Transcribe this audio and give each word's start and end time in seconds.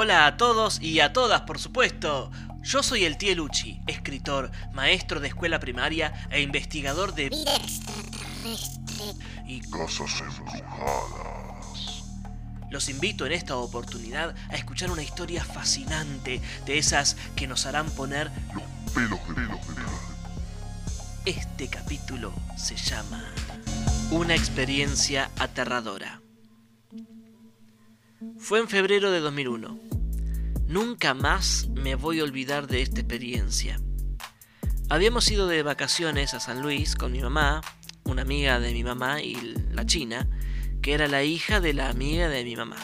Hola 0.00 0.26
a 0.26 0.36
todos 0.36 0.80
y 0.80 1.00
a 1.00 1.12
todas, 1.12 1.40
por 1.40 1.58
supuesto. 1.58 2.30
Yo 2.62 2.84
soy 2.84 3.04
el 3.04 3.18
tío 3.18 3.34
Luchi, 3.34 3.80
escritor, 3.88 4.52
maestro 4.72 5.18
de 5.18 5.26
escuela 5.26 5.58
primaria 5.58 6.28
e 6.30 6.40
investigador 6.40 7.16
de 7.16 7.30
Vida 7.30 7.56
extraterrestre. 7.56 9.06
y 9.44 9.60
Casas 9.60 10.20
embrujadas. 10.20 12.04
los 12.70 12.88
invito 12.88 13.26
en 13.26 13.32
esta 13.32 13.56
oportunidad 13.56 14.36
a 14.50 14.54
escuchar 14.54 14.92
una 14.92 15.02
historia 15.02 15.42
fascinante 15.42 16.40
de 16.64 16.78
esas 16.78 17.16
que 17.34 17.48
nos 17.48 17.66
harán 17.66 17.90
poner 17.90 18.30
Los 18.54 18.92
pelos 18.94 19.18
de 19.26 19.34
pelos 19.34 19.66
de 19.66 19.74
pelos. 19.74 19.90
Este 21.24 21.66
capítulo 21.66 22.32
se 22.56 22.76
llama 22.76 23.24
Una 24.12 24.36
experiencia 24.36 25.28
aterradora. 25.40 26.20
Fue 28.38 28.60
en 28.60 28.68
febrero 28.68 29.10
de 29.10 29.18
2001. 29.20 29.87
Nunca 30.68 31.14
más 31.14 31.66
me 31.72 31.94
voy 31.94 32.20
a 32.20 32.24
olvidar 32.24 32.66
de 32.66 32.82
esta 32.82 33.00
experiencia. 33.00 33.80
Habíamos 34.90 35.30
ido 35.30 35.46
de 35.46 35.62
vacaciones 35.62 36.34
a 36.34 36.40
San 36.40 36.60
Luis 36.60 36.94
con 36.94 37.10
mi 37.10 37.20
mamá, 37.22 37.62
una 38.04 38.20
amiga 38.20 38.60
de 38.60 38.74
mi 38.74 38.84
mamá 38.84 39.22
y 39.22 39.34
la 39.72 39.86
china, 39.86 40.28
que 40.82 40.92
era 40.92 41.08
la 41.08 41.24
hija 41.24 41.60
de 41.60 41.72
la 41.72 41.88
amiga 41.88 42.28
de 42.28 42.44
mi 42.44 42.54
mamá. 42.54 42.76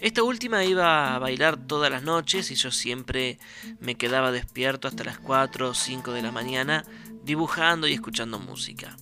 Esta 0.00 0.24
última 0.24 0.64
iba 0.64 1.14
a 1.14 1.20
bailar 1.20 1.56
todas 1.56 1.88
las 1.88 2.02
noches 2.02 2.50
y 2.50 2.56
yo 2.56 2.72
siempre 2.72 3.38
me 3.78 3.94
quedaba 3.94 4.32
despierto 4.32 4.88
hasta 4.88 5.04
las 5.04 5.20
4 5.20 5.68
o 5.68 5.74
5 5.74 6.10
de 6.10 6.22
la 6.22 6.32
mañana 6.32 6.84
dibujando 7.22 7.86
y 7.86 7.92
escuchando 7.92 8.40
música. 8.40 8.96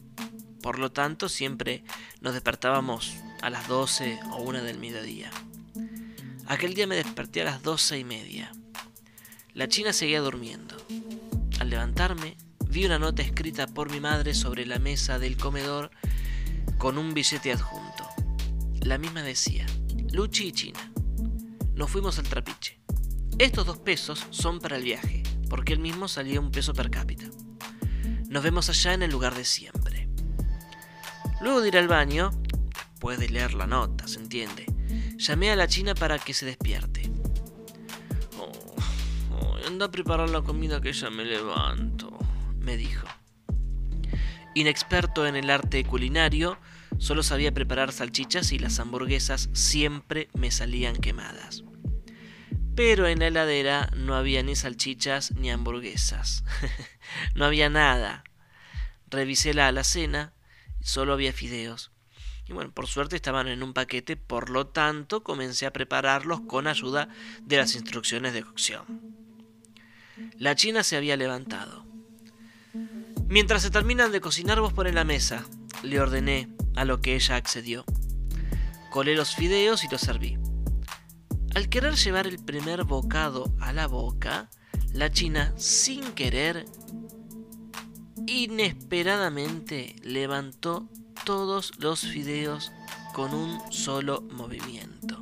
Por 0.62 0.78
lo 0.78 0.92
tanto, 0.92 1.30
siempre 1.30 1.82
nos 2.20 2.34
despertábamos 2.34 3.16
a 3.40 3.48
las 3.48 3.66
12 3.68 4.20
o 4.32 4.42
1 4.42 4.64
del 4.64 4.78
mediodía. 4.78 5.30
Aquel 6.50 6.74
día 6.74 6.88
me 6.88 6.96
desperté 6.96 7.42
a 7.42 7.44
las 7.44 7.62
12 7.62 8.00
y 8.00 8.02
media. 8.02 8.50
La 9.54 9.68
china 9.68 9.92
seguía 9.92 10.20
durmiendo. 10.20 10.76
Al 11.60 11.70
levantarme, 11.70 12.36
vi 12.66 12.86
una 12.86 12.98
nota 12.98 13.22
escrita 13.22 13.68
por 13.68 13.88
mi 13.88 14.00
madre 14.00 14.34
sobre 14.34 14.66
la 14.66 14.80
mesa 14.80 15.20
del 15.20 15.36
comedor 15.36 15.92
con 16.76 16.98
un 16.98 17.14
billete 17.14 17.52
adjunto. 17.52 18.04
La 18.80 18.98
misma 18.98 19.22
decía, 19.22 19.64
Luchi 20.10 20.48
y 20.48 20.52
China. 20.52 20.92
Nos 21.76 21.88
fuimos 21.88 22.18
al 22.18 22.26
trapiche. 22.26 22.80
Estos 23.38 23.64
dos 23.64 23.78
pesos 23.78 24.26
son 24.30 24.58
para 24.58 24.76
el 24.76 24.82
viaje, 24.82 25.22
porque 25.48 25.72
el 25.72 25.78
mismo 25.78 26.08
salía 26.08 26.40
un 26.40 26.50
peso 26.50 26.74
per 26.74 26.90
cápita. 26.90 27.26
Nos 28.28 28.42
vemos 28.42 28.68
allá 28.68 28.94
en 28.94 29.04
el 29.04 29.12
lugar 29.12 29.36
de 29.36 29.44
siempre. 29.44 30.08
Luego 31.40 31.60
de 31.60 31.68
ir 31.68 31.78
al 31.78 31.86
baño, 31.86 32.32
después 32.90 33.20
de 33.20 33.28
leer 33.28 33.54
la 33.54 33.68
nota, 33.68 34.08
se 34.08 34.18
entiende, 34.18 34.66
llamé 35.20 35.50
a 35.50 35.56
la 35.56 35.68
china 35.68 35.94
para 35.94 36.18
que 36.18 36.32
se 36.32 36.46
despierte. 36.46 37.10
Oh, 38.38 39.56
anda 39.66 39.86
a 39.86 39.90
preparar 39.90 40.30
la 40.30 40.40
comida 40.40 40.80
que 40.80 40.92
ya 40.92 41.10
me 41.10 41.24
levanto, 41.24 42.18
me 42.58 42.76
dijo. 42.76 43.06
Inexperto 44.54 45.26
en 45.26 45.36
el 45.36 45.50
arte 45.50 45.84
culinario, 45.84 46.58
solo 46.98 47.22
sabía 47.22 47.52
preparar 47.52 47.92
salchichas 47.92 48.50
y 48.52 48.58
las 48.58 48.80
hamburguesas 48.80 49.50
siempre 49.52 50.28
me 50.34 50.50
salían 50.50 50.96
quemadas. 50.96 51.64
Pero 52.74 53.06
en 53.06 53.18
la 53.18 53.26
heladera 53.26 53.90
no 53.94 54.14
había 54.14 54.42
ni 54.42 54.56
salchichas 54.56 55.32
ni 55.32 55.50
hamburguesas. 55.50 56.44
no 57.34 57.44
había 57.44 57.68
nada. 57.68 58.24
Revisé 59.10 59.52
la 59.52 59.68
alacena, 59.68 60.32
solo 60.80 61.12
había 61.12 61.32
fideos. 61.32 61.92
Y 62.50 62.52
bueno, 62.52 62.72
por 62.72 62.88
suerte 62.88 63.14
estaban 63.14 63.46
en 63.46 63.62
un 63.62 63.72
paquete, 63.72 64.16
por 64.16 64.50
lo 64.50 64.66
tanto 64.66 65.22
comencé 65.22 65.66
a 65.66 65.72
prepararlos 65.72 66.40
con 66.40 66.66
ayuda 66.66 67.08
de 67.42 67.58
las 67.58 67.76
instrucciones 67.76 68.32
de 68.32 68.42
cocción. 68.42 68.82
La 70.36 70.56
china 70.56 70.82
se 70.82 70.96
había 70.96 71.16
levantado. 71.16 71.86
Mientras 73.28 73.62
se 73.62 73.70
terminan 73.70 74.10
de 74.10 74.20
cocinar 74.20 74.60
vos 74.60 74.72
poné 74.72 74.92
la 74.92 75.04
mesa, 75.04 75.44
le 75.84 76.00
ordené, 76.00 76.48
a 76.74 76.84
lo 76.84 77.00
que 77.00 77.14
ella 77.14 77.36
accedió. 77.36 77.84
Colé 78.90 79.14
los 79.14 79.36
fideos 79.36 79.84
y 79.84 79.88
los 79.88 80.00
serví. 80.00 80.36
Al 81.54 81.68
querer 81.68 81.94
llevar 81.94 82.26
el 82.26 82.44
primer 82.44 82.82
bocado 82.82 83.54
a 83.60 83.72
la 83.72 83.86
boca, 83.86 84.50
la 84.92 85.12
china, 85.12 85.54
sin 85.56 86.02
querer, 86.14 86.64
inesperadamente 88.26 89.94
levantó 90.02 90.88
todos 91.24 91.72
los 91.78 92.00
fideos 92.00 92.72
con 93.12 93.34
un 93.34 93.60
solo 93.72 94.22
movimiento. 94.22 95.20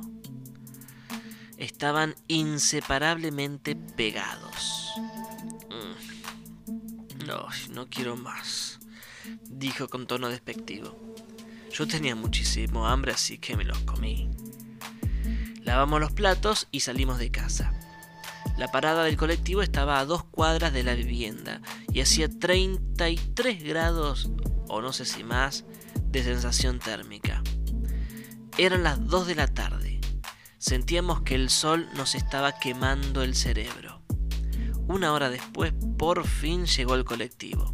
Estaban 1.57 2.15
inseparablemente 2.27 3.75
pegados. 3.75 4.93
Mm. 5.69 7.25
No, 7.25 7.47
no 7.71 7.89
quiero 7.89 8.15
más, 8.15 8.79
dijo 9.49 9.87
con 9.87 10.07
tono 10.07 10.29
despectivo. 10.29 10.97
Yo 11.71 11.87
tenía 11.87 12.15
muchísimo 12.15 12.87
hambre, 12.87 13.11
así 13.11 13.37
que 13.37 13.55
me 13.55 13.63
los 13.63 13.79
comí. 13.79 14.29
Lavamos 15.61 15.99
los 15.99 16.11
platos 16.11 16.67
y 16.71 16.79
salimos 16.79 17.19
de 17.19 17.31
casa. 17.31 17.73
La 18.57 18.71
parada 18.71 19.03
del 19.03 19.17
colectivo 19.17 19.61
estaba 19.61 19.99
a 19.99 20.05
dos 20.05 20.23
cuadras 20.23 20.73
de 20.73 20.83
la 20.83 20.95
vivienda 20.95 21.61
y 21.93 22.01
hacía 22.01 22.27
33 22.27 23.63
grados, 23.63 24.29
o 24.67 24.81
no 24.81 24.91
sé 24.91 25.05
si 25.05 25.23
más, 25.23 25.63
de 26.11 26.23
sensación 26.23 26.79
térmica. 26.79 27.43
Eran 28.57 28.83
las 28.83 29.05
2 29.07 29.27
de 29.27 29.35
la 29.35 29.47
tarde. 29.47 30.01
Sentíamos 30.57 31.21
que 31.21 31.35
el 31.35 31.49
sol 31.49 31.87
nos 31.95 32.15
estaba 32.15 32.53
quemando 32.53 33.21
el 33.21 33.35
cerebro. 33.35 34.01
Una 34.87 35.13
hora 35.13 35.29
después, 35.29 35.73
por 35.97 36.25
fin 36.25 36.65
llegó 36.65 36.95
el 36.95 37.05
colectivo. 37.05 37.71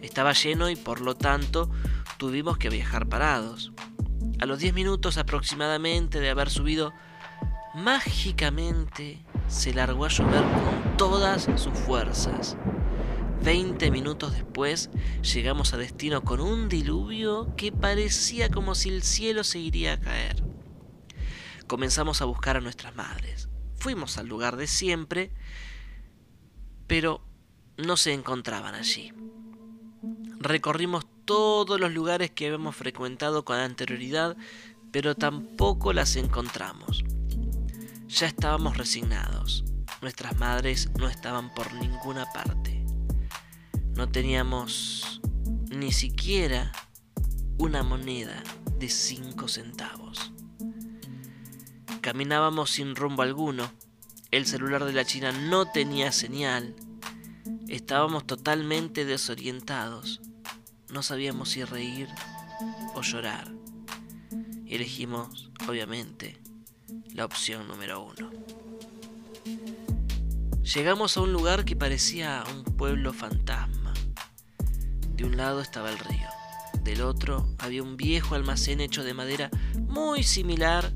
Estaba 0.00 0.32
lleno 0.32 0.70
y 0.70 0.76
por 0.76 1.02
lo 1.02 1.14
tanto 1.14 1.70
tuvimos 2.16 2.56
que 2.56 2.70
viajar 2.70 3.08
parados. 3.08 3.72
A 4.40 4.46
los 4.46 4.58
10 4.58 4.72
minutos 4.72 5.18
aproximadamente 5.18 6.18
de 6.18 6.30
haber 6.30 6.48
subido, 6.48 6.94
mágicamente 7.74 9.22
se 9.48 9.74
largó 9.74 10.06
a 10.06 10.08
llover 10.08 10.42
con 10.42 10.96
todas 10.96 11.48
sus 11.56 11.78
fuerzas. 11.80 12.56
Veinte 13.42 13.90
minutos 13.90 14.32
después 14.34 14.90
llegamos 15.22 15.72
a 15.72 15.78
destino 15.78 16.22
con 16.22 16.40
un 16.40 16.68
diluvio 16.68 17.54
que 17.56 17.72
parecía 17.72 18.50
como 18.50 18.74
si 18.74 18.90
el 18.90 19.02
cielo 19.02 19.44
se 19.44 19.58
iría 19.58 19.94
a 19.94 20.00
caer. 20.00 20.44
Comenzamos 21.66 22.20
a 22.20 22.26
buscar 22.26 22.58
a 22.58 22.60
nuestras 22.60 22.94
madres. 22.94 23.48
Fuimos 23.76 24.18
al 24.18 24.26
lugar 24.26 24.56
de 24.56 24.66
siempre, 24.66 25.32
pero 26.86 27.22
no 27.78 27.96
se 27.96 28.12
encontraban 28.12 28.74
allí. 28.74 29.12
Recorrimos 30.38 31.06
todos 31.24 31.80
los 31.80 31.92
lugares 31.92 32.30
que 32.30 32.46
habíamos 32.46 32.76
frecuentado 32.76 33.46
con 33.46 33.56
anterioridad, 33.58 34.36
pero 34.92 35.14
tampoco 35.14 35.94
las 35.94 36.16
encontramos. 36.16 37.04
Ya 38.08 38.26
estábamos 38.26 38.76
resignados. 38.76 39.64
Nuestras 40.02 40.36
madres 40.36 40.90
no 40.98 41.08
estaban 41.08 41.54
por 41.54 41.72
ninguna 41.72 42.26
parte. 42.32 42.79
No 43.94 44.08
teníamos 44.10 45.20
ni 45.70 45.92
siquiera 45.92 46.72
una 47.58 47.82
moneda 47.82 48.42
de 48.78 48.88
cinco 48.88 49.48
centavos. 49.48 50.32
Caminábamos 52.00 52.70
sin 52.70 52.96
rumbo 52.96 53.22
alguno. 53.22 53.70
El 54.30 54.46
celular 54.46 54.84
de 54.84 54.92
la 54.92 55.04
China 55.04 55.32
no 55.32 55.70
tenía 55.70 56.12
señal. 56.12 56.74
Estábamos 57.68 58.26
totalmente 58.26 59.04
desorientados. 59.04 60.20
No 60.88 61.02
sabíamos 61.02 61.50
si 61.50 61.64
reír 61.64 62.08
o 62.94 63.02
llorar. 63.02 63.52
Elegimos, 64.66 65.50
obviamente, 65.68 66.40
la 67.12 67.24
opción 67.24 67.68
número 67.68 68.02
uno. 68.02 68.30
Llegamos 70.74 71.16
a 71.16 71.22
un 71.22 71.32
lugar 71.32 71.64
que 71.64 71.74
parecía 71.76 72.44
un 72.54 72.64
pueblo 72.64 73.12
fantasma. 73.12 73.79
De 75.20 75.26
un 75.26 75.36
lado 75.36 75.60
estaba 75.60 75.90
el 75.90 75.98
río, 75.98 76.28
del 76.82 77.02
otro 77.02 77.46
había 77.58 77.82
un 77.82 77.98
viejo 77.98 78.36
almacén 78.36 78.80
hecho 78.80 79.04
de 79.04 79.12
madera 79.12 79.50
muy 79.76 80.22
similar 80.22 80.94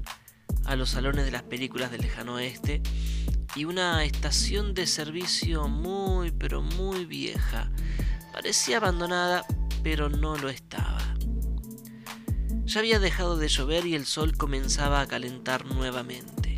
a 0.64 0.76
los 0.76 0.88
salones 0.88 1.26
de 1.26 1.30
las 1.30 1.42
películas 1.42 1.90
del 1.90 2.00
lejano 2.00 2.36
oeste 2.36 2.80
y 3.54 3.66
una 3.66 4.02
estación 4.02 4.72
de 4.72 4.86
servicio 4.86 5.68
muy 5.68 6.30
pero 6.30 6.62
muy 6.62 7.04
vieja. 7.04 7.70
Parecía 8.32 8.78
abandonada, 8.78 9.44
pero 9.82 10.08
no 10.08 10.38
lo 10.38 10.48
estaba. 10.48 11.02
Ya 12.64 12.80
había 12.80 13.00
dejado 13.00 13.36
de 13.36 13.48
llover 13.48 13.84
y 13.84 13.94
el 13.94 14.06
sol 14.06 14.38
comenzaba 14.38 15.02
a 15.02 15.06
calentar 15.06 15.66
nuevamente. 15.66 16.56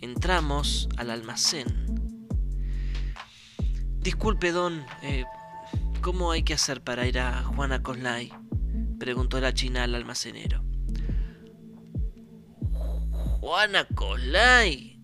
Entramos 0.00 0.88
al 0.96 1.10
almacén. 1.10 1.84
Disculpe, 4.00 4.50
don, 4.50 4.84
eh, 5.02 5.24
¿cómo 6.04 6.32
hay 6.32 6.42
que 6.42 6.52
hacer 6.52 6.82
para 6.82 7.06
ir 7.06 7.18
a 7.18 7.42
Juana 7.44 7.82
Coslay? 7.82 8.30
preguntó 8.98 9.40
la 9.40 9.54
china 9.54 9.84
al 9.84 9.94
almacenero. 9.94 10.62
Juana 13.40 13.88
Colay. 13.94 15.00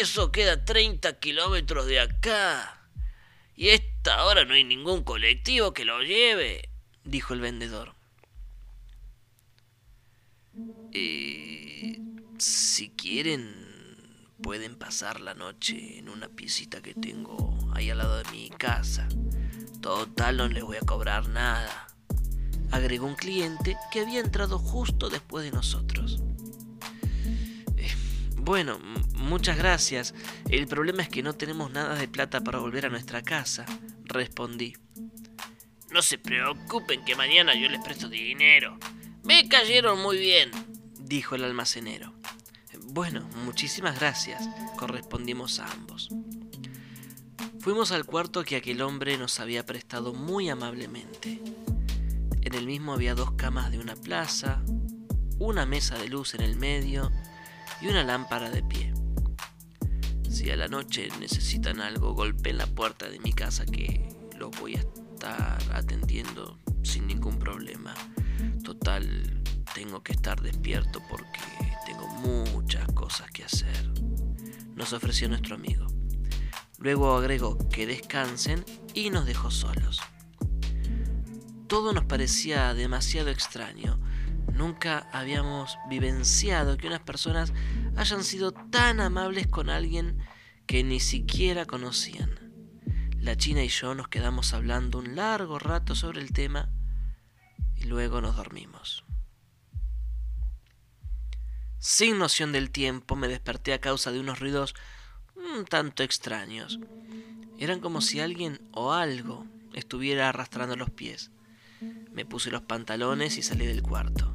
Eso 0.00 0.32
queda 0.32 0.64
30 0.64 1.18
kilómetros 1.18 1.86
de 1.86 2.00
acá. 2.00 2.88
Y 3.54 3.68
esta 3.68 4.24
hora 4.24 4.46
no 4.46 4.54
hay 4.54 4.64
ningún 4.64 5.04
colectivo 5.04 5.74
que 5.74 5.84
lo 5.84 6.00
lleve, 6.00 6.70
dijo 7.04 7.34
el 7.34 7.40
vendedor. 7.40 7.94
Eh, 10.92 12.00
si 12.38 12.88
quieren, 12.90 13.54
pueden 14.42 14.76
pasar 14.76 15.20
la 15.20 15.34
noche 15.34 15.98
en 15.98 16.08
una 16.08 16.30
piecita 16.30 16.80
que 16.80 16.94
tengo 16.94 17.58
ahí 17.74 17.90
al 17.90 17.98
lado 17.98 18.22
de 18.22 18.30
mi 18.30 18.48
casa. 18.48 19.08
Total, 19.86 20.36
no 20.36 20.48
les 20.48 20.64
voy 20.64 20.78
a 20.78 20.80
cobrar 20.80 21.28
nada, 21.28 21.86
agregó 22.72 23.06
un 23.06 23.14
cliente 23.14 23.76
que 23.92 24.00
había 24.00 24.18
entrado 24.18 24.58
justo 24.58 25.08
después 25.08 25.44
de 25.44 25.52
nosotros. 25.52 26.20
Eh, 27.76 27.94
bueno, 28.34 28.80
muchas 29.14 29.56
gracias. 29.56 30.12
El 30.48 30.66
problema 30.66 31.04
es 31.04 31.08
que 31.08 31.22
no 31.22 31.34
tenemos 31.34 31.70
nada 31.70 31.94
de 31.94 32.08
plata 32.08 32.40
para 32.40 32.58
volver 32.58 32.86
a 32.86 32.88
nuestra 32.88 33.22
casa, 33.22 33.64
respondí. 34.02 34.76
No 35.92 36.02
se 36.02 36.18
preocupen 36.18 37.04
que 37.04 37.14
mañana 37.14 37.54
yo 37.54 37.68
les 37.68 37.80
presto 37.80 38.08
dinero. 38.08 38.76
Me 39.22 39.48
cayeron 39.48 40.02
muy 40.02 40.18
bien, 40.18 40.50
dijo 40.98 41.36
el 41.36 41.44
almacenero. 41.44 42.12
Bueno, 42.88 43.20
muchísimas 43.44 44.00
gracias, 44.00 44.48
correspondimos 44.76 45.60
a 45.60 45.70
ambos. 45.70 46.08
Fuimos 47.66 47.90
al 47.90 48.06
cuarto 48.06 48.44
que 48.44 48.54
aquel 48.54 48.80
hombre 48.80 49.18
nos 49.18 49.40
había 49.40 49.66
prestado 49.66 50.14
muy 50.14 50.48
amablemente. 50.48 51.42
En 52.42 52.54
el 52.54 52.64
mismo 52.64 52.92
había 52.92 53.16
dos 53.16 53.32
camas 53.32 53.72
de 53.72 53.80
una 53.80 53.96
plaza, 53.96 54.62
una 55.40 55.66
mesa 55.66 55.98
de 55.98 56.06
luz 56.06 56.34
en 56.34 56.42
el 56.42 56.54
medio 56.54 57.10
y 57.80 57.88
una 57.88 58.04
lámpara 58.04 58.50
de 58.50 58.62
pie. 58.62 58.94
Si 60.30 60.48
a 60.48 60.56
la 60.56 60.68
noche 60.68 61.08
necesitan 61.18 61.80
algo, 61.80 62.14
golpeen 62.14 62.58
la 62.58 62.68
puerta 62.68 63.08
de 63.08 63.18
mi 63.18 63.32
casa 63.32 63.66
que 63.66 64.16
lo 64.38 64.52
voy 64.52 64.76
a 64.76 64.78
estar 64.78 65.58
atendiendo 65.72 66.60
sin 66.84 67.08
ningún 67.08 67.36
problema. 67.40 67.94
Total, 68.62 69.42
tengo 69.74 70.04
que 70.04 70.12
estar 70.12 70.40
despierto 70.40 71.02
porque 71.10 71.40
tengo 71.84 72.06
muchas 72.06 72.86
cosas 72.92 73.28
que 73.32 73.42
hacer. 73.42 73.90
Nos 74.76 74.92
ofreció 74.92 75.28
nuestro 75.28 75.56
amigo. 75.56 75.95
Luego 76.78 77.16
agregó 77.16 77.58
que 77.70 77.86
descansen 77.86 78.64
y 78.94 79.10
nos 79.10 79.26
dejó 79.26 79.50
solos. 79.50 80.00
Todo 81.66 81.92
nos 81.92 82.04
parecía 82.04 82.74
demasiado 82.74 83.30
extraño. 83.30 83.98
Nunca 84.52 85.08
habíamos 85.12 85.78
vivenciado 85.88 86.76
que 86.76 86.86
unas 86.86 87.00
personas 87.00 87.52
hayan 87.96 88.22
sido 88.24 88.52
tan 88.52 89.00
amables 89.00 89.46
con 89.46 89.70
alguien 89.70 90.18
que 90.66 90.84
ni 90.84 91.00
siquiera 91.00 91.64
conocían. 91.66 92.46
La 93.18 93.36
China 93.36 93.64
y 93.64 93.68
yo 93.68 93.94
nos 93.94 94.08
quedamos 94.08 94.52
hablando 94.54 94.98
un 94.98 95.16
largo 95.16 95.58
rato 95.58 95.94
sobre 95.94 96.20
el 96.20 96.32
tema 96.32 96.70
y 97.74 97.84
luego 97.84 98.20
nos 98.20 98.36
dormimos. 98.36 99.04
Sin 101.78 102.18
noción 102.18 102.52
del 102.52 102.70
tiempo 102.70 103.16
me 103.16 103.28
desperté 103.28 103.72
a 103.72 103.80
causa 103.80 104.10
de 104.12 104.20
unos 104.20 104.40
ruidos 104.40 104.74
un 105.46 105.64
tanto 105.64 106.02
extraños. 106.02 106.80
Eran 107.58 107.80
como 107.80 108.00
si 108.00 108.20
alguien 108.20 108.60
o 108.72 108.92
algo 108.92 109.46
estuviera 109.72 110.28
arrastrando 110.28 110.76
los 110.76 110.90
pies. 110.90 111.30
Me 112.12 112.24
puse 112.24 112.50
los 112.50 112.62
pantalones 112.62 113.38
y 113.38 113.42
salí 113.42 113.66
del 113.66 113.82
cuarto. 113.82 114.34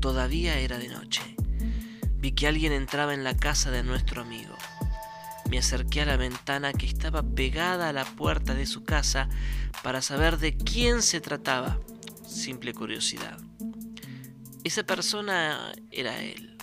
Todavía 0.00 0.58
era 0.58 0.78
de 0.78 0.88
noche. 0.88 1.22
Vi 2.16 2.32
que 2.32 2.46
alguien 2.46 2.72
entraba 2.72 3.14
en 3.14 3.24
la 3.24 3.36
casa 3.36 3.70
de 3.70 3.82
nuestro 3.82 4.22
amigo. 4.22 4.54
Me 5.50 5.58
acerqué 5.58 6.02
a 6.02 6.06
la 6.06 6.16
ventana 6.16 6.72
que 6.72 6.86
estaba 6.86 7.22
pegada 7.22 7.88
a 7.88 7.92
la 7.92 8.04
puerta 8.04 8.54
de 8.54 8.66
su 8.66 8.84
casa 8.84 9.28
para 9.82 10.02
saber 10.02 10.38
de 10.38 10.56
quién 10.56 11.02
se 11.02 11.20
trataba. 11.20 11.78
Simple 12.26 12.72
curiosidad. 12.72 13.38
Esa 14.64 14.84
persona 14.84 15.72
era 15.90 16.22
él. 16.22 16.56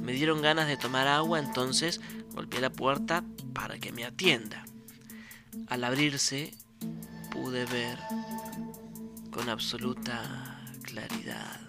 Me 0.00 0.12
dieron 0.12 0.42
ganas 0.42 0.66
de 0.66 0.76
tomar 0.76 1.06
agua, 1.06 1.38
entonces 1.38 2.00
golpeé 2.34 2.60
la 2.60 2.70
puerta 2.70 3.24
para 3.52 3.78
que 3.78 3.92
me 3.92 4.04
atienda. 4.04 4.64
Al 5.68 5.84
abrirse, 5.84 6.52
pude 7.30 7.64
ver 7.66 7.98
con 9.30 9.48
absoluta 9.48 10.60
claridad 10.82 11.60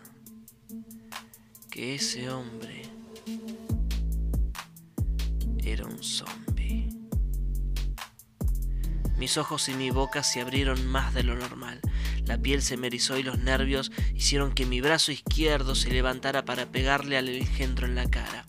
que 1.70 1.96
ese 1.96 2.30
hombre 2.30 2.84
era 5.64 5.86
un 5.86 6.02
zombie. 6.04 6.90
Mis 9.18 9.38
ojos 9.38 9.70
y 9.70 9.74
mi 9.74 9.92
boca 9.92 10.24
se 10.24 10.42
abrieron 10.42 10.88
más 10.88 11.14
de 11.14 11.24
lo 11.24 11.36
normal. 11.36 11.80
La 12.26 12.38
piel 12.38 12.62
se 12.62 12.78
me 12.78 12.88
erizó 12.88 13.18
y 13.18 13.24
los 13.24 13.40
nervios 13.40 13.92
hicieron 14.14 14.54
que 14.54 14.66
mi 14.66 14.82
brazo 14.82 15.12
izquierdo 15.12 15.76
se 15.76 15.90
levantara 15.90 16.44
para 16.46 16.66
pegarle 16.66 17.18
al 17.18 17.30
engendro 17.30 17.88
en 17.88 17.96
la 17.96 18.10
cara. 18.10 18.46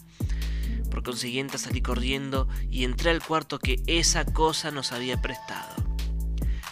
Consiguiente 1.07 1.57
salí 1.57 1.83
corriendo 1.83 2.49
y 2.69 2.83
entré 2.83 3.11
al 3.11 3.23
cuarto 3.23 3.61
que 3.61 3.81
esa 3.87 4.25
cosa 4.25 4.73
nos 4.73 4.91
había 4.91 5.23
prestado. 5.23 5.73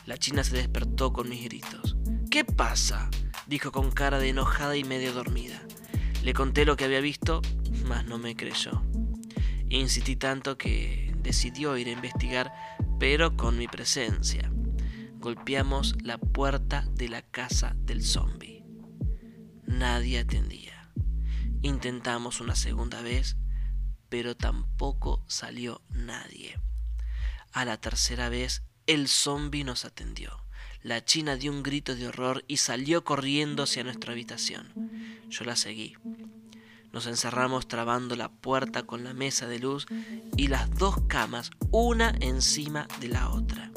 La 0.06 0.18
china 0.18 0.42
se 0.42 0.56
despertó 0.56 1.12
con 1.12 1.28
mis 1.28 1.44
gritos. 1.44 1.96
¿Qué 2.32 2.44
pasa? 2.44 3.08
dijo 3.46 3.70
con 3.70 3.92
cara 3.92 4.18
de 4.18 4.30
enojada 4.30 4.76
y 4.76 4.82
medio 4.82 5.12
dormida. 5.12 5.62
Le 6.24 6.34
conté 6.34 6.64
lo 6.64 6.76
que 6.76 6.84
había 6.84 7.00
visto, 7.00 7.42
mas 7.86 8.06
no 8.06 8.18
me 8.18 8.34
creyó. 8.34 8.82
Insistí 9.68 10.16
tanto 10.16 10.58
que 10.58 11.14
decidió 11.22 11.76
ir 11.76 11.86
a 11.86 11.92
investigar, 11.92 12.52
pero 12.98 13.36
con 13.36 13.56
mi 13.56 13.68
presencia 13.68 14.50
golpeamos 15.20 15.94
la 16.02 16.18
puerta 16.18 16.88
de 16.96 17.08
la 17.08 17.22
casa 17.22 17.76
del 17.78 18.02
zombie. 18.02 18.64
Nadie 19.64 20.18
atendía. 20.18 20.90
Intentamos 21.62 22.40
una 22.40 22.56
segunda 22.56 23.00
vez, 23.00 23.36
pero 24.14 24.36
tampoco 24.36 25.24
salió 25.26 25.82
nadie. 25.88 26.56
A 27.52 27.64
la 27.64 27.80
tercera 27.80 28.28
vez, 28.28 28.62
el 28.86 29.08
zombie 29.08 29.64
nos 29.64 29.84
atendió. 29.84 30.38
La 30.84 31.04
china 31.04 31.34
dio 31.34 31.50
un 31.50 31.64
grito 31.64 31.96
de 31.96 32.06
horror 32.06 32.44
y 32.46 32.58
salió 32.58 33.02
corriendo 33.02 33.64
hacia 33.64 33.82
nuestra 33.82 34.12
habitación. 34.12 34.72
Yo 35.30 35.44
la 35.44 35.56
seguí. 35.56 35.96
Nos 36.92 37.08
encerramos 37.08 37.66
trabando 37.66 38.14
la 38.14 38.30
puerta 38.30 38.84
con 38.84 39.02
la 39.02 39.14
mesa 39.14 39.48
de 39.48 39.58
luz 39.58 39.84
y 40.36 40.46
las 40.46 40.72
dos 40.78 40.94
camas, 41.08 41.50
una 41.72 42.14
encima 42.20 42.86
de 43.00 43.08
la 43.08 43.30
otra. 43.30 43.72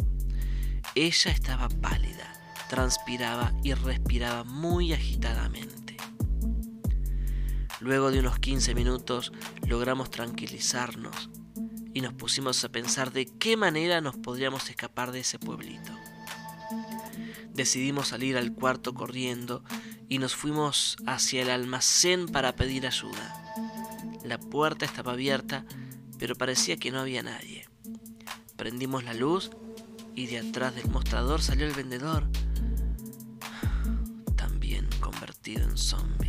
Ella 0.94 1.32
estaba 1.32 1.67
pálida, 1.67 2.32
transpiraba 2.70 3.53
y 3.63 3.74
respiraba 3.74 4.44
muy 4.44 4.94
agitadamente. 4.94 5.87
Luego 7.79 8.12
de 8.12 8.19
unos 8.19 8.39
15 8.39 8.74
minutos 8.74 9.31
logramos 9.67 10.10
tranquilizarnos 10.10 11.29
y 11.93 12.01
nos 12.01 12.13
pusimos 12.13 12.63
a 12.63 12.69
pensar 12.69 13.12
de 13.12 13.25
qué 13.25 13.57
manera 13.57 14.01
nos 14.01 14.17
podríamos 14.17 14.69
escapar 14.69 15.12
de 15.12 15.19
ese 15.19 15.39
pueblito. 15.39 15.93
Decidimos 17.53 18.10
salir 18.10 18.38
al 18.38 18.53
cuarto 18.53 18.93
corriendo 18.93 19.63
y 20.10 20.19
nos 20.19 20.36
fuimos 20.36 20.98
hacia 21.05 21.41
el 21.41 21.50
almacén 21.50 22.27
para 22.27 22.55
pedir 22.55 22.86
ayuda. 22.86 23.36
La 24.24 24.39
puerta 24.39 24.86
estaba 24.86 25.13
abierta, 25.13 25.65
pero 26.19 26.36
parecía 26.36 26.77
que 26.77 26.91
no 26.91 27.00
había 27.00 27.24
nadie. 27.24 27.67
Prendimos 28.55 29.03
la 29.03 29.13
luz 29.13 29.51
y 30.15 30.27
de 30.27 30.39
atrás 30.39 30.75
del 30.75 30.89
mostrador 30.89 31.41
salió 31.41 31.65
el 31.65 31.74
vendedor, 31.74 32.27
también 34.36 34.88
convertido 35.00 35.63
en 35.63 35.77
zombie. 35.77 36.26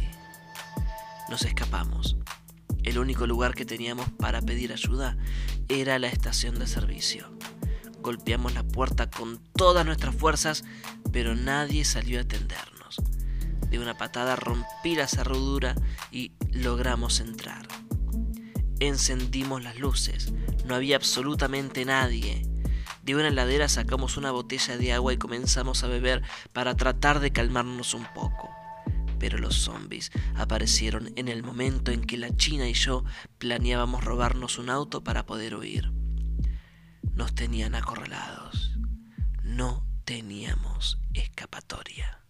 Nos 1.29 1.43
escapamos. 1.43 2.17
El 2.85 2.99
único 2.99 3.27
lugar 3.27 3.55
que 3.55 3.67
teníamos 3.67 4.09
para 4.19 4.41
pedir 4.41 4.73
ayuda 4.73 5.19
era 5.69 5.99
la 5.99 6.09
estación 6.09 6.59
de 6.59 6.67
servicio. 6.67 7.31
Golpeamos 8.01 8.55
la 8.55 8.63
puerta 8.63 9.11
con 9.11 9.39
todas 9.55 9.85
nuestras 9.85 10.15
fuerzas, 10.15 10.65
pero 11.13 11.35
nadie 11.35 11.85
salió 11.85 12.19
a 12.19 12.23
atendernos. 12.23 13.03
De 13.69 13.79
una 13.79 13.99
patada 13.99 14.37
rompí 14.37 14.95
la 14.95 15.07
cerradura 15.07 15.75
y 16.11 16.33
logramos 16.51 17.21
entrar. 17.21 17.69
Encendimos 18.81 19.63
las 19.63 19.79
luces. 19.79 20.33
No 20.65 20.75
había 20.75 20.97
absolutamente 20.97 21.85
nadie. 21.85 22.47
De 23.03 23.15
una 23.15 23.29
heladera 23.29 23.69
sacamos 23.69 24.17
una 24.17 24.31
botella 24.31 24.79
de 24.79 24.95
agua 24.95 25.13
y 25.13 25.19
comenzamos 25.19 25.85
a 25.85 25.89
beber 25.89 26.23
para 26.55 26.75
tratar 26.75 27.21
de 27.21 27.33
calmarnos 27.33 27.93
un 27.93 28.07
poco. 28.15 28.49
Pero 29.19 29.39
los 29.39 29.57
zombies 29.57 30.11
aparecieron 30.37 31.13
en 31.17 31.29
el 31.29 31.43
momento 31.43 31.91
en 31.91 32.05
que 32.05 32.17
la 32.17 32.35
China 32.37 32.69
y 32.69 32.75
yo 32.75 33.05
planeábamos 33.39 34.05
robarnos 34.05 34.59
un 34.59 34.71
auto 34.71 35.03
para 35.03 35.27
poder 35.27 35.57
huir. 35.57 35.91
Nos 37.15 37.35
tenían 37.35 37.75
acorralados. 37.75 38.73
No 39.43 39.85
teníamos 40.05 40.99
escapatoria. 41.15 42.21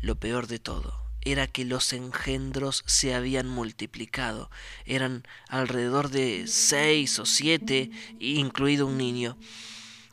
Lo 0.00 0.20
peor 0.20 0.46
de 0.46 0.58
todo 0.58 1.06
era 1.22 1.48
que 1.48 1.64
los 1.64 1.92
engendros 1.92 2.84
se 2.86 3.14
habían 3.14 3.48
multiplicado. 3.48 4.50
Eran 4.84 5.24
alrededor 5.48 6.10
de 6.10 6.46
seis 6.46 7.18
o 7.18 7.26
siete, 7.26 7.90
incluido 8.20 8.86
un 8.86 8.96
niño. 8.96 9.36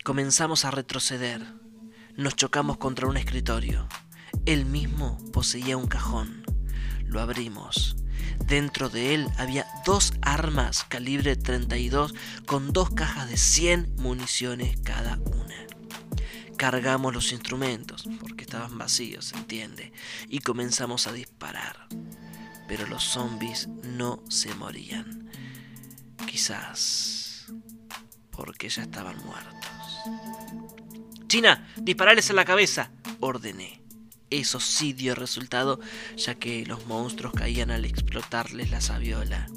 Comenzamos 0.04 0.66
a 0.66 0.72
retroceder. 0.72 1.46
Nos 2.16 2.36
chocamos 2.36 2.78
contra 2.78 3.08
un 3.08 3.18
escritorio. 3.18 3.88
Él 4.46 4.66
mismo 4.66 5.18
poseía 5.32 5.78
un 5.78 5.88
cajón. 5.88 6.44
Lo 7.06 7.22
abrimos. 7.22 7.96
Dentro 8.46 8.90
de 8.90 9.14
él 9.14 9.28
había 9.38 9.66
dos 9.86 10.14
armas 10.22 10.84
calibre 10.90 11.36
32 11.36 12.14
con 12.46 12.74
dos 12.74 12.90
cajas 12.90 13.30
de 13.30 13.38
100 13.38 13.96
municiones 13.98 14.78
cada 14.84 15.18
una. 15.18 15.56
Cargamos 16.58 17.14
los 17.14 17.32
instrumentos, 17.32 18.08
porque 18.20 18.44
estaban 18.44 18.78
vacíos, 18.78 19.26
se 19.26 19.38
entiende, 19.38 19.92
y 20.28 20.40
comenzamos 20.40 21.08
a 21.08 21.14
disparar. 21.14 21.88
Pero 22.68 22.86
los 22.88 23.04
zombies 23.04 23.68
no 23.84 24.24
se 24.30 24.54
morían. 24.56 25.30
Quizás 26.28 27.48
porque 28.30 28.68
ya 28.68 28.84
estaban 28.84 29.18
muertos. 29.26 29.70
China, 31.28 31.68
disparales 31.78 32.30
en 32.30 32.36
la 32.36 32.46
cabeza, 32.46 32.92
ordené. 33.20 33.83
Eso 34.34 34.60
sí 34.60 34.94
dio 34.94 35.14
resultado, 35.14 35.80
ya 36.18 36.34
que 36.34 36.66
los 36.66 36.88
monstruos 36.88 37.36
caían 37.36 37.70
al 37.70 37.86
explotarles 37.86 38.72
la 38.72 38.82
saviola. 38.82 39.48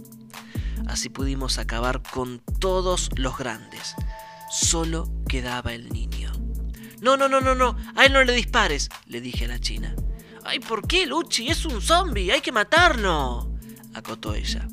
Así 0.87 1.09
pudimos 1.09 1.57
acabar 1.57 2.03
con 2.03 2.43
todos 2.61 3.09
los 3.17 3.39
grandes. 3.39 3.95
Solo 4.51 5.11
quedaba 5.27 5.73
el 5.73 5.89
niño. 5.89 6.31
No, 7.01 7.17
no, 7.17 7.27
no, 7.27 7.41
no, 7.41 7.55
no, 7.55 7.75
a 7.95 8.05
él 8.05 8.13
no 8.13 8.23
le 8.23 8.35
dispares, 8.35 8.91
le 9.07 9.23
dije 9.23 9.47
a 9.47 9.49
la 9.49 9.59
china. 9.59 9.97
Ay, 10.45 10.59
¿por 10.59 10.87
qué, 10.87 11.07
Luchi? 11.07 11.49
Es 11.49 11.65
un 11.65 11.81
zombie, 11.81 12.31
hay 12.31 12.43
que 12.43 12.53
matarlo, 12.53 13.51
acotó 13.95 14.35
ella. 14.35 14.69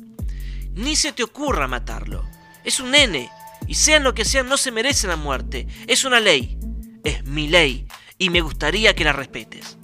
Ni 0.74 0.96
se 0.96 1.12
te 1.12 1.22
ocurra 1.22 1.66
matarlo. 1.66 2.28
Es 2.62 2.78
un 2.78 2.90
nene, 2.90 3.30
y 3.66 3.72
sean 3.72 4.04
lo 4.04 4.12
que 4.12 4.26
sean, 4.26 4.50
no 4.50 4.58
se 4.58 4.70
merece 4.70 5.06
la 5.06 5.16
muerte. 5.16 5.66
Es 5.86 6.04
una 6.04 6.20
ley. 6.20 6.58
Es 7.04 7.24
mi 7.24 7.48
ley, 7.48 7.88
y 8.18 8.28
me 8.28 8.42
gustaría 8.42 8.94
que 8.94 9.04
la 9.04 9.14
respetes 9.14 9.78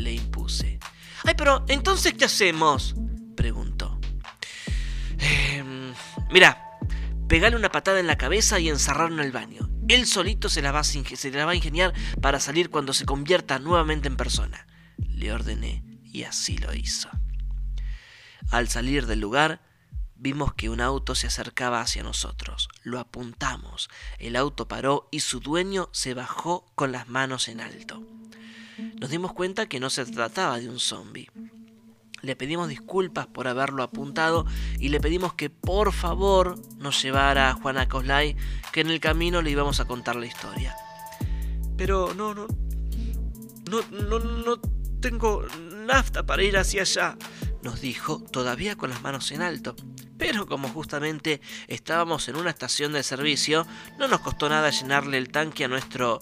le 0.00 0.14
impuse. 0.14 0.78
Ay, 1.24 1.34
pero 1.36 1.64
entonces, 1.68 2.14
¿qué 2.14 2.24
hacemos? 2.24 2.94
preguntó. 3.36 3.98
Em, 5.18 5.92
mira, 6.30 6.78
pegale 7.28 7.56
una 7.56 7.70
patada 7.70 8.00
en 8.00 8.06
la 8.06 8.18
cabeza 8.18 8.58
y 8.58 8.68
encerrarlo 8.68 9.20
en 9.20 9.26
el 9.26 9.32
baño. 9.32 9.70
Él 9.88 10.06
solito 10.06 10.48
se 10.48 10.62
la, 10.62 10.72
va 10.72 10.84
se 10.84 11.30
la 11.30 11.44
va 11.44 11.52
a 11.52 11.56
ingeniar 11.56 11.92
para 12.20 12.40
salir 12.40 12.70
cuando 12.70 12.92
se 12.92 13.06
convierta 13.06 13.58
nuevamente 13.58 14.08
en 14.08 14.16
persona. 14.16 14.66
Le 14.96 15.32
ordené 15.32 15.84
y 16.04 16.24
así 16.24 16.58
lo 16.58 16.74
hizo. 16.74 17.08
Al 18.50 18.68
salir 18.68 19.06
del 19.06 19.20
lugar, 19.20 19.62
vimos 20.16 20.54
que 20.54 20.70
un 20.70 20.80
auto 20.80 21.14
se 21.14 21.26
acercaba 21.26 21.80
hacia 21.80 22.02
nosotros. 22.02 22.68
Lo 22.82 22.98
apuntamos. 22.98 23.90
El 24.18 24.36
auto 24.36 24.68
paró 24.68 25.08
y 25.10 25.20
su 25.20 25.40
dueño 25.40 25.88
se 25.92 26.14
bajó 26.14 26.70
con 26.74 26.92
las 26.92 27.08
manos 27.08 27.48
en 27.48 27.60
alto 27.60 28.02
nos 28.98 29.10
dimos 29.10 29.32
cuenta 29.32 29.66
que 29.66 29.80
no 29.80 29.90
se 29.90 30.04
trataba 30.06 30.58
de 30.58 30.68
un 30.68 30.78
zombie. 30.78 31.30
Le 32.22 32.36
pedimos 32.36 32.68
disculpas 32.68 33.26
por 33.26 33.48
haberlo 33.48 33.82
apuntado 33.82 34.46
y 34.78 34.90
le 34.90 35.00
pedimos 35.00 35.34
que 35.34 35.48
por 35.48 35.92
favor 35.92 36.60
nos 36.76 37.02
llevara 37.02 37.50
a 37.50 37.54
Juana 37.54 37.88
Coslay, 37.88 38.36
que 38.72 38.82
en 38.82 38.90
el 38.90 39.00
camino 39.00 39.40
le 39.40 39.50
íbamos 39.50 39.80
a 39.80 39.86
contar 39.86 40.16
la 40.16 40.26
historia. 40.26 40.76
Pero 41.76 42.12
no, 42.14 42.34
no, 42.34 42.46
no, 43.70 43.82
no, 43.90 44.18
no 44.18 44.60
tengo 45.00 45.46
nafta 45.86 46.26
para 46.26 46.42
ir 46.42 46.58
hacia 46.58 46.82
allá, 46.82 47.16
nos 47.62 47.80
dijo, 47.80 48.22
todavía 48.30 48.76
con 48.76 48.90
las 48.90 49.02
manos 49.02 49.32
en 49.32 49.42
alto. 49.42 49.74
Pero 50.18 50.46
como 50.46 50.68
justamente 50.68 51.40
estábamos 51.66 52.28
en 52.28 52.36
una 52.36 52.50
estación 52.50 52.92
de 52.92 53.02
servicio, 53.02 53.66
no 53.98 54.06
nos 54.06 54.20
costó 54.20 54.50
nada 54.50 54.68
llenarle 54.68 55.16
el 55.16 55.30
tanque 55.30 55.64
a 55.64 55.68
nuestro 55.68 56.20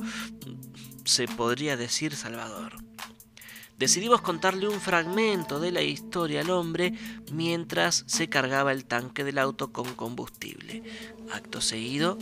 se 1.09 1.27
podría 1.27 1.77
decir 1.77 2.15
Salvador. 2.15 2.77
Decidimos 3.79 4.21
contarle 4.21 4.69
un 4.69 4.81
fragmento 4.81 5.59
de 5.59 5.73
la 5.73 5.83
historia 5.83 6.43
al 6.43 6.51
hombre 6.51 6.93
mientras 7.33 8.05
se 8.07 8.29
cargaba 8.29 8.73
el 8.73 8.85
tanque 8.85 9.25
del 9.25 9.39
auto 9.39 9.73
con 9.73 9.95
combustible. 9.95 10.83
Acto 11.33 11.61
seguido, 11.61 12.19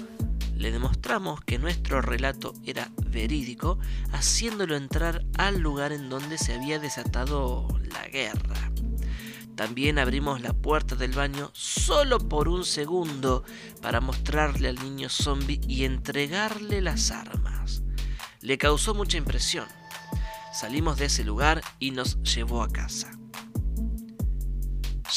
le 0.54 0.70
demostramos 0.70 1.40
que 1.40 1.58
nuestro 1.58 2.00
relato 2.00 2.54
era 2.64 2.90
verídico, 3.10 3.78
haciéndolo 4.12 4.76
entrar 4.76 5.24
al 5.36 5.58
lugar 5.58 5.92
en 5.92 6.08
donde 6.08 6.38
se 6.38 6.54
había 6.54 6.78
desatado 6.78 7.66
la 7.90 8.06
guerra. 8.08 8.70
También 9.56 9.98
abrimos 9.98 10.42
la 10.42 10.52
puerta 10.52 10.94
del 10.94 11.12
baño 11.12 11.50
solo 11.54 12.18
por 12.18 12.48
un 12.48 12.64
segundo 12.64 13.42
para 13.80 14.00
mostrarle 14.00 14.68
al 14.68 14.76
niño 14.76 15.08
zombie 15.08 15.60
y 15.66 15.84
entregarle 15.84 16.82
las 16.82 17.10
armas 17.10 17.82
le 18.40 18.58
causó 18.58 18.94
mucha 18.94 19.16
impresión. 19.16 19.66
Salimos 20.52 20.98
de 20.98 21.06
ese 21.06 21.24
lugar 21.24 21.62
y 21.78 21.90
nos 21.90 22.22
llevó 22.22 22.62
a 22.62 22.68
casa. 22.68 23.10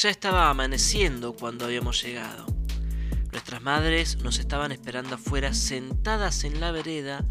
Ya 0.01 0.09
estaba 0.09 0.49
amaneciendo 0.49 1.33
cuando 1.33 1.65
habíamos 1.65 2.01
llegado. 2.03 2.45
Nuestras 3.31 3.61
madres 3.61 4.17
nos 4.17 4.39
estaban 4.39 4.71
esperando 4.71 5.15
afuera 5.15 5.53
sentadas 5.53 6.43
en 6.43 6.59
la 6.59 6.71
vereda 6.71 7.25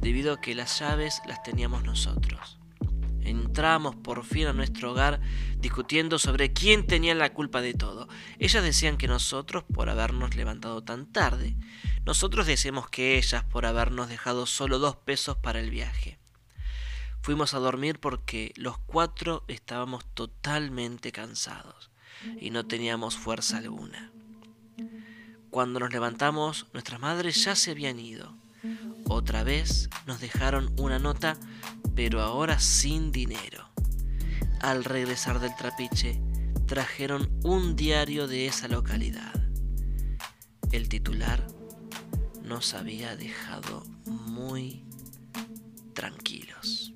debido 0.00 0.34
a 0.34 0.40
que 0.40 0.54
las 0.54 0.78
llaves 0.78 1.20
las 1.26 1.42
teníamos 1.42 1.84
nosotros. 1.84 2.58
Entramos 3.28 3.96
por 3.96 4.24
fin 4.24 4.46
a 4.46 4.52
nuestro 4.52 4.92
hogar 4.92 5.20
discutiendo 5.58 6.18
sobre 6.18 6.52
quién 6.52 6.86
tenía 6.86 7.14
la 7.14 7.32
culpa 7.32 7.60
de 7.60 7.74
todo. 7.74 8.08
Ellas 8.38 8.62
decían 8.62 8.96
que 8.96 9.08
nosotros 9.08 9.64
por 9.72 9.88
habernos 9.88 10.34
levantado 10.36 10.82
tan 10.82 11.06
tarde 11.06 11.56
nosotros 12.08 12.46
decimos 12.46 12.88
que 12.88 13.18
ellas 13.18 13.44
por 13.44 13.66
habernos 13.66 14.08
dejado 14.08 14.46
solo 14.46 14.78
dos 14.78 14.96
pesos 14.96 15.36
para 15.36 15.60
el 15.60 15.68
viaje. 15.68 16.18
Fuimos 17.20 17.52
a 17.52 17.58
dormir 17.58 18.00
porque 18.00 18.54
los 18.56 18.78
cuatro 18.78 19.44
estábamos 19.46 20.06
totalmente 20.14 21.12
cansados 21.12 21.90
y 22.40 22.48
no 22.48 22.64
teníamos 22.64 23.18
fuerza 23.18 23.58
alguna. 23.58 24.10
Cuando 25.50 25.80
nos 25.80 25.92
levantamos, 25.92 26.66
nuestras 26.72 26.98
madres 26.98 27.44
ya 27.44 27.54
se 27.54 27.72
habían 27.72 27.98
ido. 27.98 28.34
Otra 29.06 29.44
vez 29.44 29.90
nos 30.06 30.18
dejaron 30.18 30.74
una 30.78 30.98
nota, 30.98 31.36
pero 31.98 32.22
ahora 32.22 32.60
sin 32.60 33.10
dinero. 33.10 33.72
Al 34.60 34.84
regresar 34.84 35.40
del 35.40 35.56
trapiche, 35.56 36.20
trajeron 36.64 37.28
un 37.42 37.74
diario 37.74 38.28
de 38.28 38.46
esa 38.46 38.68
localidad. 38.68 39.34
El 40.70 40.88
titular 40.88 41.44
nos 42.44 42.74
había 42.74 43.16
dejado 43.16 43.82
muy 44.06 44.84
tranquilos. 45.92 46.92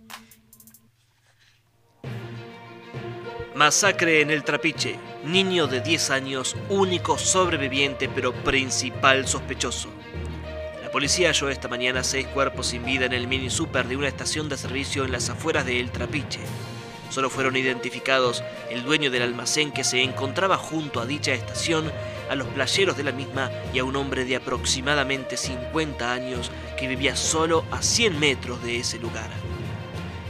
Masacre 3.57 4.21
en 4.21 4.31
el 4.31 4.45
Trapiche. 4.45 5.01
Niño 5.25 5.67
de 5.67 5.81
10 5.81 6.11
años, 6.11 6.57
único 6.69 7.19
sobreviviente 7.19 8.09
pero 8.09 8.33
principal 8.45 9.27
sospechoso. 9.27 9.89
Policía 10.93 11.29
halló 11.29 11.49
esta 11.49 11.69
mañana 11.69 12.05
seis 12.05 12.27
cuerpos 12.27 12.67
sin 12.67 12.85
vida 12.85 13.07
en 13.07 13.15
el 13.15 13.27
mini 13.27 13.49
super 13.49 13.89
de 13.89 13.97
una 13.97 14.09
estación 14.09 14.51
de 14.51 14.59
servicio 14.59 15.07
en 15.07 15.13
las 15.13 15.31
afueras 15.31 15.65
de 15.65 15.81
El 15.81 15.91
Trapiche. 15.91 16.41
Solo 17.09 17.31
fueron 17.31 17.57
identificados 17.57 18.45
el 18.69 18.85
dueño 18.85 19.11
del 19.11 19.23
almacén 19.23 19.73
que 19.73 19.85
se 19.85 20.03
encontraba 20.03 20.59
junto 20.59 21.01
a 21.01 21.07
dicha 21.07 21.33
estación, 21.33 21.91
a 22.29 22.35
los 22.35 22.47
playeros 22.49 22.99
de 22.99 23.05
la 23.05 23.13
misma 23.13 23.51
y 23.73 23.79
a 23.79 23.85
un 23.85 23.97
hombre 23.97 24.27
de 24.27 24.37
aproximadamente 24.37 25.39
50 25.39 26.13
años 26.13 26.51
que 26.79 26.89
vivía 26.89 27.17
solo 27.17 27.65
a 27.71 27.81
100 27.81 28.21
metros 28.21 28.63
de 28.63 28.81
ese 28.81 28.99
lugar. 28.99 29.31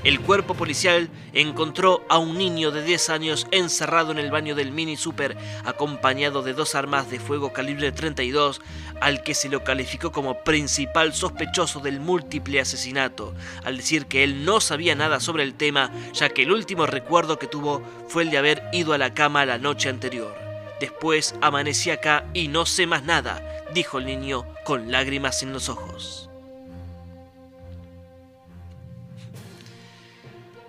El 0.05 0.21
cuerpo 0.21 0.55
policial 0.55 1.09
encontró 1.33 2.05
a 2.09 2.19
un 2.19 2.37
niño 2.37 2.73
de 2.73 2.83
10 2.83 3.11
años 3.11 3.47
encerrado 3.53 4.11
en 4.11 4.19
el 4.19 4.33
baño 4.33 4.57
del 4.57 4.73
mini 4.73 4.97
super 4.97 5.37
acompañado 5.65 6.43
de 6.43 6.55
dos 6.55 6.75
armas 6.75 7.09
de 7.09 7.21
fuego 7.21 7.53
calibre 7.53 7.93
32 7.93 8.61
al 9.01 9.23
que 9.23 9.35
se 9.35 9.49
lo 9.49 9.63
calificó 9.63 10.11
como 10.11 10.43
principal 10.43 11.15
sospechoso 11.15 11.79
del 11.79 12.01
múltiple 12.01 12.61
asesinato, 12.61 13.33
al 13.63 13.77
decir 13.77 14.07
que 14.07 14.25
él 14.25 14.45
no 14.45 14.61
sabía 14.61 14.97
nada 14.97 15.21
sobre 15.21 15.45
el 15.45 15.55
tema 15.55 15.93
ya 16.13 16.31
que 16.31 16.43
el 16.43 16.51
último 16.51 16.87
recuerdo 16.87 17.39
que 17.39 17.47
tuvo 17.47 17.81
fue 18.09 18.25
el 18.25 18.31
de 18.31 18.39
haber 18.39 18.63
ido 18.73 18.95
a 18.95 18.99
la 18.99 19.15
cama 19.15 19.47
la 19.47 19.59
noche 19.59 19.89
anterior. 19.89 20.35
Después 20.81 21.37
amanecí 21.41 21.91
acá 21.91 22.25
y 22.35 22.49
no 22.49 22.67
sé 22.67 22.89
más 22.89 23.05
nada, 23.05 23.41
dijo 23.73 23.99
el 23.99 24.07
niño 24.07 24.45
con 24.65 24.91
lágrimas 24.91 25.45
en 25.45 25.53
los 25.53 25.69
ojos. 25.69 26.32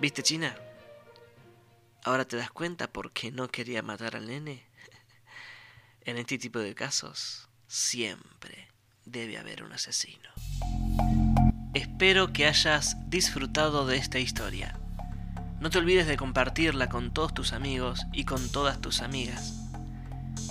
¿Viste, 0.00 0.22
China? 0.22 0.54
¿Ahora 2.04 2.24
te 2.24 2.36
das 2.36 2.50
cuenta 2.50 2.92
por 2.92 3.12
qué 3.12 3.30
no 3.30 3.48
quería 3.48 3.82
matar 3.82 4.16
al 4.16 4.26
nene? 4.26 4.64
En 6.06 6.18
este 6.18 6.36
tipo 6.36 6.58
de 6.58 6.74
casos, 6.74 7.48
siempre 7.66 8.68
debe 9.06 9.38
haber 9.38 9.62
un 9.62 9.72
asesino. 9.72 10.28
Espero 11.72 12.30
que 12.30 12.46
hayas 12.46 12.96
disfrutado 13.08 13.86
de 13.86 13.96
esta 13.96 14.18
historia. 14.18 14.78
No 15.60 15.70
te 15.70 15.78
olvides 15.78 16.06
de 16.06 16.18
compartirla 16.18 16.90
con 16.90 17.14
todos 17.14 17.32
tus 17.32 17.54
amigos 17.54 18.04
y 18.12 18.26
con 18.26 18.50
todas 18.52 18.82
tus 18.82 19.00
amigas. 19.00 19.54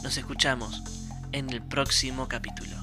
Nos 0.01 0.17
escuchamos 0.17 0.81
en 1.31 1.51
el 1.51 1.61
próximo 1.61 2.27
capítulo. 2.27 2.82